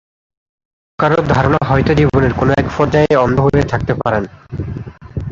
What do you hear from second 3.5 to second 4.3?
থাকতে পারেন।